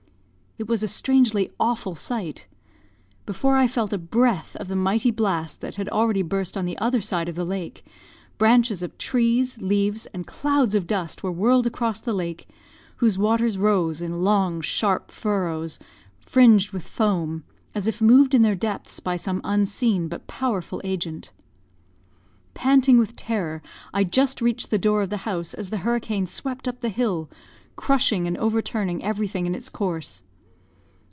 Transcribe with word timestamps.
It 0.57 0.67
was 0.67 0.83
a 0.83 0.87
strangely 0.87 1.49
awful 1.59 1.95
sight. 1.95 2.45
Before 3.25 3.55
I 3.57 3.65
felt 3.67 3.93
a 3.93 3.97
breath 3.97 4.55
of 4.57 4.67
the 4.67 4.75
mighty 4.75 5.09
blast 5.09 5.59
that 5.61 5.75
had 5.75 5.89
already 5.89 6.21
burst 6.21 6.55
on 6.55 6.65
the 6.65 6.77
other 6.77 7.01
side 7.01 7.27
of 7.27 7.33
the 7.33 7.45
lake, 7.45 7.83
branches 8.37 8.83
of 8.83 8.95
trees, 8.99 9.59
leaves, 9.59 10.05
and 10.07 10.27
clouds 10.27 10.75
of 10.75 10.85
dust 10.85 11.23
were 11.23 11.31
whirled 11.31 11.65
across 11.65 11.99
the 11.99 12.13
lake, 12.13 12.47
whose 12.97 13.17
waters 13.17 13.57
rose 13.57 14.03
in 14.03 14.23
long 14.23 14.61
sharp 14.61 15.09
furrows, 15.09 15.79
fringed 16.19 16.73
with 16.73 16.87
foam, 16.87 17.43
as 17.73 17.87
if 17.87 17.99
moved 17.99 18.35
in 18.35 18.43
their 18.43 18.53
depths 18.53 18.99
by 18.99 19.15
some 19.15 19.41
unseen 19.43 20.07
but 20.07 20.27
powerful 20.27 20.79
agent. 20.83 21.31
Panting 22.53 22.99
with 22.99 23.15
terror, 23.15 23.63
I 23.95 24.03
just 24.03 24.41
reached 24.41 24.69
the 24.69 24.77
door 24.77 25.01
of 25.01 25.09
the 25.09 25.17
house 25.25 25.55
as 25.55 25.69
the 25.71 25.77
hurricane 25.77 26.27
swept 26.27 26.67
up 26.67 26.81
the 26.81 26.89
hill, 26.89 27.31
crushing 27.77 28.27
and 28.27 28.37
overturning 28.37 29.01
everything 29.03 29.45
in 29.47 29.55
its 29.55 29.69
course. 29.69 30.21